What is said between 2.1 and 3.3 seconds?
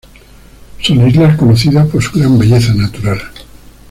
gran belleza natural.